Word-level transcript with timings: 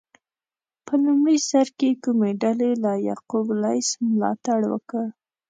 په 0.85 0.93
لومړي 1.05 1.37
سر 1.49 1.67
کې 1.79 1.89
کومې 2.03 2.31
ډلې 2.43 2.71
له 2.83 2.93
یعقوب 3.07 3.47
لیث 3.63 3.89
ملاتړ 4.09 4.59
وکړ؟ 4.73 5.05